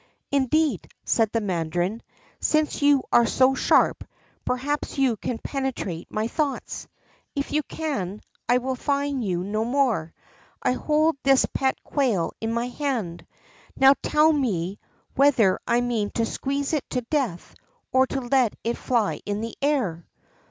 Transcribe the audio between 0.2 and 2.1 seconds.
"Indeed," said the mandarin,